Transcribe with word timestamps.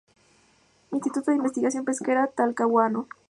Instituto 0.91 1.29
de 1.29 1.37
Investigación 1.37 1.85
Pesquera, 1.85 2.25
Talcahuano. 2.25 3.07